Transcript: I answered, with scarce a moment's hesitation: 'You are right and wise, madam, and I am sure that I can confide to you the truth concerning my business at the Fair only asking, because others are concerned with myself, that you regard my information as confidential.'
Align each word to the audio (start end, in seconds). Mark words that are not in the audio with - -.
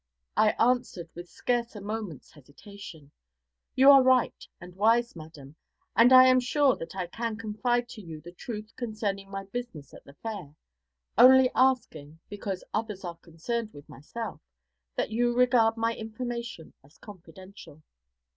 I 0.35 0.53
answered, 0.57 1.09
with 1.13 1.29
scarce 1.29 1.75
a 1.75 1.79
moment's 1.79 2.31
hesitation: 2.31 3.11
'You 3.75 3.91
are 3.91 4.01
right 4.01 4.47
and 4.59 4.75
wise, 4.75 5.15
madam, 5.15 5.55
and 5.95 6.11
I 6.11 6.25
am 6.25 6.39
sure 6.39 6.75
that 6.77 6.95
I 6.95 7.05
can 7.05 7.37
confide 7.37 7.87
to 7.89 8.01
you 8.01 8.19
the 8.19 8.31
truth 8.31 8.75
concerning 8.75 9.29
my 9.29 9.43
business 9.45 9.93
at 9.93 10.03
the 10.03 10.15
Fair 10.15 10.55
only 11.19 11.51
asking, 11.53 12.17
because 12.29 12.63
others 12.73 13.05
are 13.05 13.17
concerned 13.17 13.73
with 13.73 13.87
myself, 13.87 14.41
that 14.95 15.11
you 15.11 15.35
regard 15.35 15.77
my 15.77 15.95
information 15.95 16.73
as 16.83 16.97
confidential.' 16.97 17.83